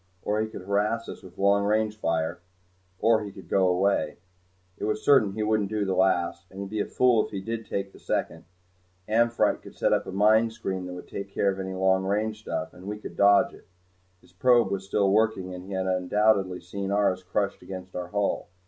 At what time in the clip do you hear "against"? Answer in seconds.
17.61-17.95